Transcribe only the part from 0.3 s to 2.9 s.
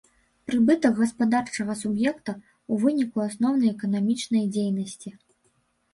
Прыбытак гаспадарчага суб'екта ў